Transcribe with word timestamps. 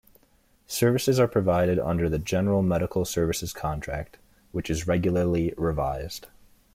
Services 0.65 1.19
are 1.19 1.27
provided 1.27 1.77
under 1.77 2.09
the 2.09 2.17
General 2.17 2.63
Medical 2.63 3.05
Services 3.05 3.53
Contract, 3.53 4.17
which 4.51 4.67
is 4.67 4.87
regularly 4.87 5.53
revised. 5.57 6.25